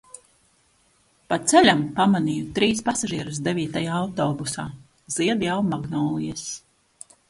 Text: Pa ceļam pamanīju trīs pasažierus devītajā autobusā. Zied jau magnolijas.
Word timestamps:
Pa 1.33 1.37
ceļam 1.51 1.83
pamanīju 1.99 2.49
trīs 2.57 2.83
pasažierus 2.89 3.43
devītajā 3.51 4.01
autobusā. 4.01 4.69
Zied 5.21 5.51
jau 5.51 5.65
magnolijas. 5.73 6.49